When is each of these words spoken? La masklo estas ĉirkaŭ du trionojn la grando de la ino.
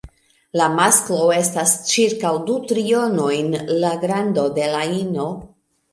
La 0.59 0.67
masklo 0.77 1.27
estas 1.41 1.75
ĉirkaŭ 1.91 2.31
du 2.49 2.57
trionojn 2.71 3.53
la 3.85 3.95
grando 4.07 4.47
de 4.57 4.71
la 4.77 4.85
ino. 5.03 5.29